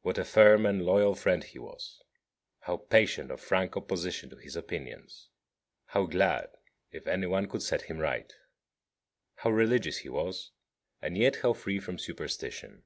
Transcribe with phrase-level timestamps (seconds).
[0.00, 2.02] What a firm and loyal friend he was;
[2.62, 5.28] how patient of frank opposition to his opinions;
[5.86, 6.50] how glad
[6.90, 8.32] if any one could set him right!
[9.36, 10.50] How religious he was,
[11.00, 12.82] and yet how free from superstition!